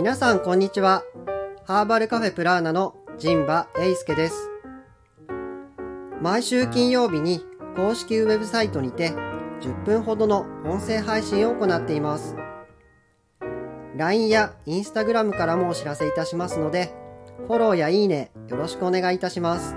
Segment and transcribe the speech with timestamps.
[0.00, 1.04] 皆さんこんにちは。
[1.66, 4.48] ハーバルカフェプラーナの陣馬英介です。
[6.22, 7.44] 毎週金曜日に
[7.76, 9.10] 公式ウェブサイトにて
[9.60, 12.34] 10分ほどの音声配信を行っています。
[13.94, 16.94] LINE や Instagram からもお知らせいたしますので
[17.46, 19.76] フォローやいいねよろしくお願いいたします。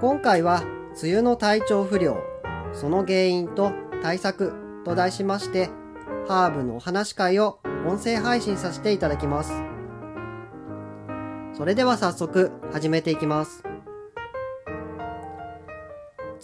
[0.00, 0.64] 今回は
[1.00, 2.16] 梅雨の体調不良
[2.72, 3.70] その原因と
[4.02, 4.52] 対策
[4.84, 5.70] と題しまして
[6.26, 9.52] ハーブのお話会を音声配信させていただきます。
[11.54, 13.64] それでは早速始めていきます。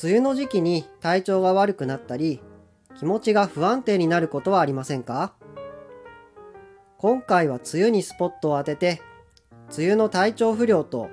[0.03, 2.43] 梅雨の時期に体調が悪くなったり
[2.99, 5.35] 気持ちが不安定になることはありませんか？
[6.99, 9.03] 今回は梅雨にスポットを当てて
[9.77, 11.11] 梅雨の体調不良と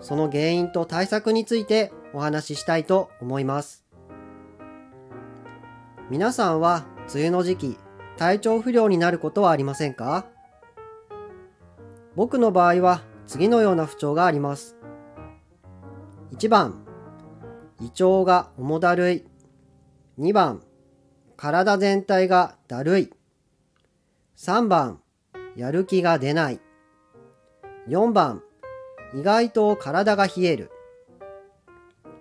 [0.00, 3.84] その原因と対策についてお話ししたいと思います。
[6.10, 7.78] 皆さんは梅雨の時期
[8.16, 10.24] 体調不良になることはありませんか？
[12.14, 14.76] 僕の場合は次のような不調があります。
[16.32, 16.86] 1番
[17.80, 19.24] 胃腸が重だるい。
[20.18, 20.62] 2番
[21.36, 23.12] 体全体がだるい。
[24.38, 25.00] 3番
[25.54, 26.60] やる気が出ない。
[27.88, 28.42] 4番
[29.14, 30.70] 意外と体が冷える。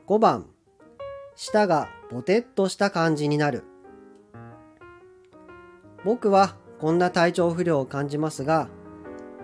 [0.07, 0.49] 5番
[1.35, 3.63] 舌がぼてっとした感じになる。
[6.05, 8.69] 僕はこんな体調不良を感じますが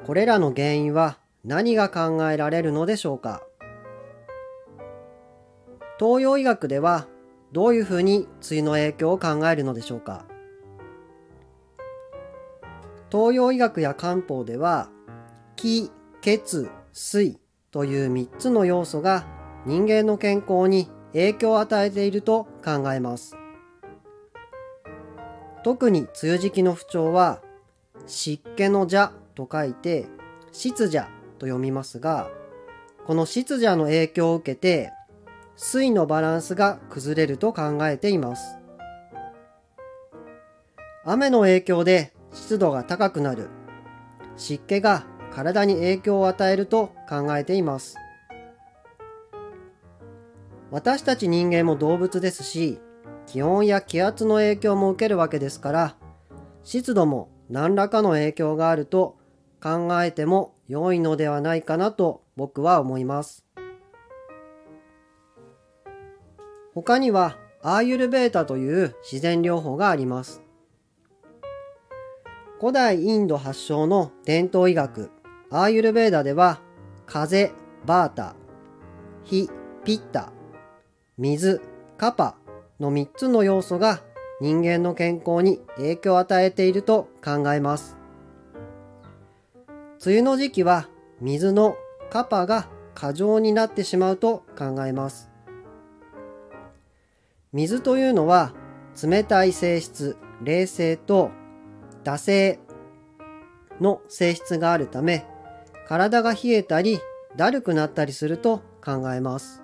[0.06, 3.42] これらの原因は何が考えられるのでしょうか？
[6.00, 7.08] 東洋医学では
[7.52, 10.26] どういうふうに梅雨の影響を考えるのでしょうか？
[13.12, 14.90] 東洋医学や漢方では
[15.56, 17.40] 気、血、水
[17.72, 19.26] という3つの要素が
[19.66, 23.36] 人間の健康に影響を与えていると考えます。
[25.64, 27.42] 特に梅雨時期の不調は
[28.08, 30.08] 湿気の邪と書いて
[30.52, 31.06] 湿邪
[31.40, 32.30] と読みますが
[33.06, 34.92] この湿邪の影響を受けて
[35.56, 38.58] 水のバランスが崩れると考えています。
[41.04, 43.50] 雨の影響で湿度が高くなる。
[44.38, 47.96] 湿気が体に影響を与えると考えています。
[50.72, 52.80] 私たち人間も動物ですし
[53.28, 55.96] 気温や気圧の影響も受けるわけですから
[56.64, 59.18] 湿度も何らかの影響があると
[59.62, 63.46] 考えても良いのではないかなと僕は思います。
[66.74, 70.42] 他にはアーユルベータという自然療法があります。
[72.60, 75.12] 古代インド発祥の伝統医学
[75.50, 76.62] アーユルベーダでは
[77.06, 77.52] 風、
[77.86, 78.36] バータ、
[79.26, 79.50] 火、
[79.84, 80.32] ピッタ、
[81.18, 81.62] 水、
[81.98, 82.38] カパ
[82.82, 84.02] の3つの要素が
[84.42, 87.96] 人間の健康に影響を与えていると考えます。
[90.04, 90.90] 梅雨の時期は
[91.22, 91.76] 水の
[92.10, 95.30] カパが過剰になってしまうと考えます。
[97.54, 98.54] 水というのは
[99.02, 101.30] 冷たい性質、冷静と
[102.04, 102.60] 惰性
[103.80, 105.28] の性質があるため
[105.88, 107.00] 体が冷えたり
[107.38, 109.62] だるくなったりすると考えます。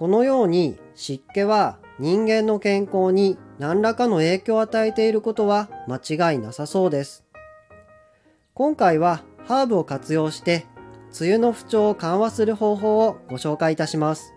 [0.00, 7.22] このように湿気は人間の健康に何らかの影響を与えていることは間違いなさそうです。
[8.54, 10.64] 今回はハーブを活用して
[11.20, 14.32] 梅雨の不調を緩和する方法をご紹介いたします。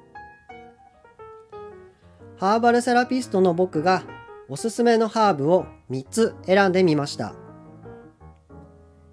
[2.36, 4.04] ハーバルセラピストの僕が
[4.50, 7.36] おすすめのハーブを3つ選んでみました。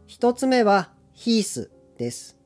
[0.08, 2.39] 1つ目はヒースです。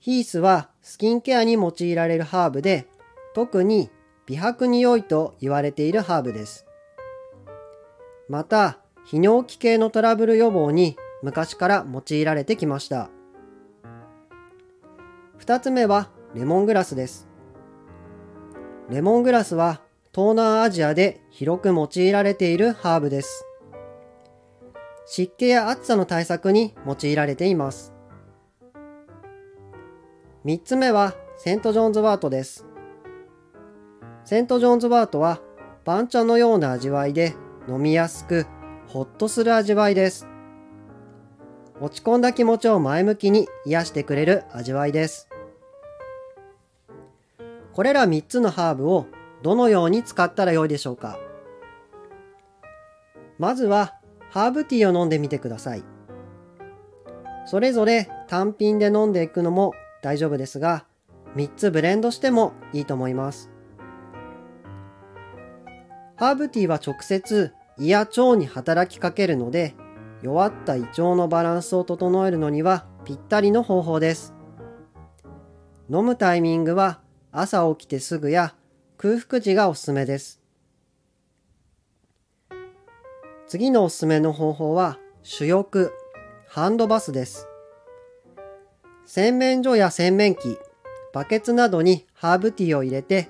[0.00, 2.88] ヒースはスキンケアに用いられるハーブで、
[3.34, 3.90] 特に
[4.24, 6.66] 美白に良いと言われているハーブです。
[8.26, 13.10] また、泌尿器系のトラブル予防に昔から用いられてきました。
[15.38, 17.28] 2つ目はレモングラスです。
[18.88, 19.82] レモングラスは
[20.14, 23.44] 東南アジアで広く用いられているハーブです。
[25.04, 27.99] 湿気や暑さの対策に用いられています。
[30.42, 32.64] 3つ目はセント・ジョーンズワートです。
[34.24, 35.38] セント・ジョーンズワートは
[35.84, 37.34] 番茶のような味わいで
[37.68, 38.46] 飲みやすく
[38.86, 40.26] ほっとする味わいです。
[41.78, 45.28] 落ち込んだ気持ちを前向きに癒してくれる味わいです。
[47.74, 49.08] これら3つのハーブを
[49.42, 51.18] どのように使ったらよいでしょうか？
[53.38, 53.94] まずは
[54.30, 55.84] ハーブティーを飲んでみてください。
[57.44, 60.84] それぞれ単品で飲んでいくのも大丈夫ですが、
[61.36, 63.50] 3つブレンドしてもいいと思います。
[66.16, 69.74] ハーブティーは直接胃や腸に働きかけるので
[70.22, 74.34] 弱った胃腸のバランスを整えるのにはぴったりの方法です。
[75.88, 77.00] 飲むタイミングは
[77.32, 78.54] 朝起きてすぐや
[78.98, 80.40] 空腹時がおすすめです。
[83.46, 85.90] 次のおすすめの方法は主翼、
[86.48, 87.49] ハンドバスです。
[89.12, 90.56] 洗面所や洗面器、
[91.12, 93.28] バケツなどにハーブティーを入れて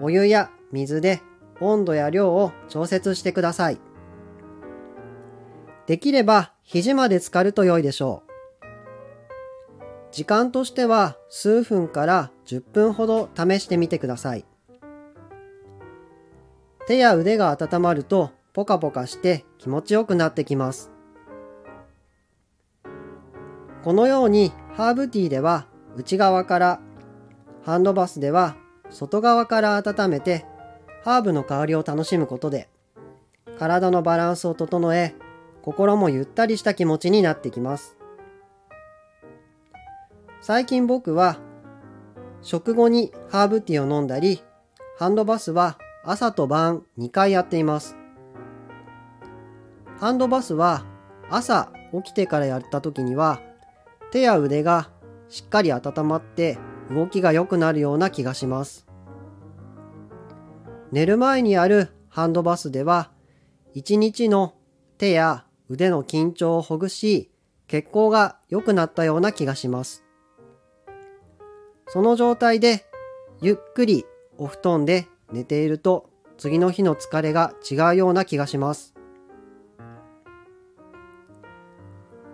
[0.00, 1.20] お湯や水で
[1.60, 3.78] 温度や量を調節してください。
[5.86, 8.30] できれば肘まで浸かると良いでしょう。
[10.10, 14.44] 時間としては数分から10分ほど試してみてください。
[16.88, 20.90] 手や腕が温まるとポカポカして気持ちよくなってきます。
[23.84, 26.80] このようにハーブティーでは内側から
[27.66, 28.56] ハンドバスでは
[28.88, 30.46] 外側から温めて
[31.04, 32.70] ハーブの香りを楽しむことで
[33.58, 35.14] 体のバランスを整え
[35.60, 37.98] 心もゆったりした気持ちになってきます。
[40.40, 41.36] 最近僕は
[42.40, 44.42] 食後にハーブティーを飲んだり、
[44.98, 47.98] ハンドバスは朝と晩2回やっています。
[49.98, 50.86] ハンドバスは
[51.28, 51.70] 朝
[52.02, 53.42] 起きてからやった時には
[54.10, 54.90] 手や腕が
[55.28, 56.58] しっかり温まって
[56.90, 58.86] 動きが良くなるような気がします。
[60.90, 63.12] 寝る前にやるハンドバスでは
[63.74, 64.54] 一日の
[64.98, 67.30] 手や腕の緊張をほぐし
[67.68, 70.04] 血行が良くなったような気がします。
[71.86, 72.86] その状態で
[73.40, 74.04] ゆっくり
[74.36, 78.94] お布団で寝ていると次の日の疲れが違うような気がします。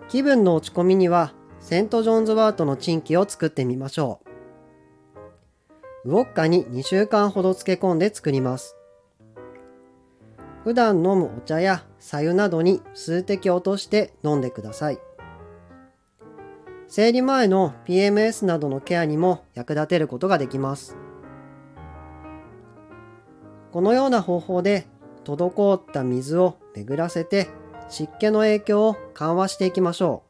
[0.09, 1.33] 気分の落ち込みには
[1.67, 4.21] セントジョンズワートのチンキを作ってみましょ
[6.05, 6.11] う。
[6.11, 8.77] ウォッカに2週間ほど漬け込んで作ります。
[10.63, 14.99] 普段飲むお茶や白湯などに数滴落として飲んでください。
[16.87, 20.95] 生理前の PMS などのケアにも役立てることができます。
[23.73, 24.87] このような方法で
[25.25, 27.49] 滞った水を巡らせて
[27.89, 30.26] 湿気の影響を緩和していきましょう。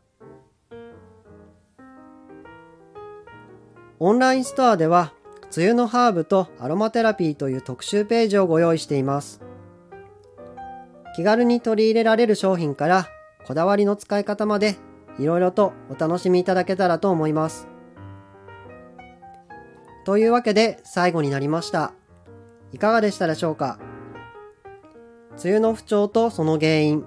[3.99, 5.13] オンラインストアでは
[5.55, 9.41] 梅雨のハーブとアロマテラピーという特集ページをご用意しています。
[11.15, 13.07] 気軽に取り入れられる商品から
[13.47, 14.75] こだわりの使い方まで
[15.17, 17.67] いろいろとお楽しみいただけたらと思います。
[20.05, 21.93] というわけで最後になりました。
[22.73, 23.79] いかがでしたでしょうか？
[25.43, 27.03] 梅雨の不調とその原因、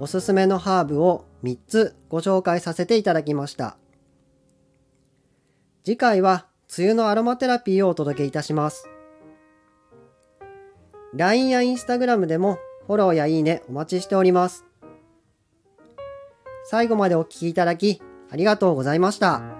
[0.00, 3.76] おすすめのハーブを3つご紹介させていただきました。
[5.86, 6.46] 次回は
[6.76, 8.88] 梅雨のアロマテラピーをお届けいたします。
[11.14, 14.64] LINE や Instagram でもフォローやいいねお待ちしております。
[16.64, 18.02] 最後までお聴きいただき
[18.32, 19.55] ありがとうございました。